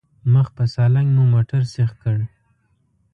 مخ 0.33 0.47
په 0.55 0.63
سالنګ 0.73 1.09
مو 1.15 1.23
موټر 1.33 1.61
سيخ 1.73 1.91
کړ. 2.01 2.17